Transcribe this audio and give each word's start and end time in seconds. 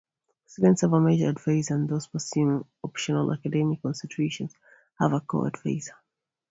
Students 0.47 0.81
have 0.81 0.93
a 0.93 0.99
major 0.99 1.29
advisor, 1.29 1.75
and 1.75 1.87
those 1.87 2.07
pursuing 2.07 2.65
optional 2.83 3.31
academic 3.31 3.83
concentrations 3.83 4.51
have 4.99 5.13
a 5.13 5.19
co-advisor. 5.21 5.93